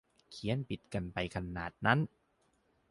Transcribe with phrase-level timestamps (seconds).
[0.31, 1.99] เขียนบิดกันไปขนาดนั้น